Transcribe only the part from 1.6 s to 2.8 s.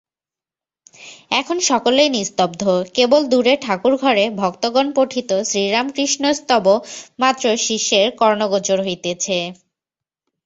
সকলেই নিস্তব্ধ,